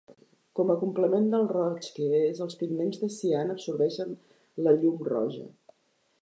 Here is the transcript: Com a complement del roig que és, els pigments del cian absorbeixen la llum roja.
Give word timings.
Com 0.59 0.69
a 0.73 0.75
complement 0.83 1.27
del 1.33 1.43
roig 1.51 1.89
que 1.97 2.07
és, 2.21 2.41
els 2.45 2.57
pigments 2.63 2.97
del 3.03 3.13
cian 3.17 3.55
absorbeixen 3.57 4.17
la 4.69 4.75
llum 4.81 5.07
roja. 5.13 5.47